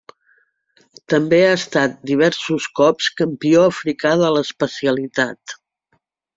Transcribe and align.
També 1.13 1.41
ha 1.47 1.51
estat 1.57 1.99
diversos 2.13 2.67
cops 2.81 3.11
campió 3.21 3.63
africà 3.69 4.17
de 4.25 4.35
l'especialitat. 4.39 5.59